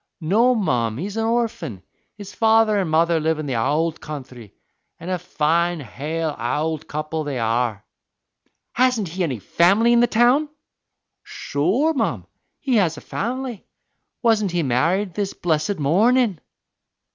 [0.19, 1.83] "No, mum; he's an orphan.
[2.17, 4.51] His father and mother live in the owld counthry,
[4.99, 7.85] an' a fine, hale owld couple they are."
[8.73, 10.49] "Hasn't he any family in the town?"
[11.21, 12.25] "Sure, mum,
[12.59, 13.63] he has a family;
[14.23, 16.41] wasn't he married this blessed mornin'?"